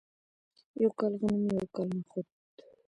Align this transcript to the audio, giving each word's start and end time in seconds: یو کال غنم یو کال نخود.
یو 0.81 0.91
کال 0.99 1.13
غنم 1.21 1.43
یو 1.57 1.67
کال 1.75 1.89
نخود. 1.97 2.27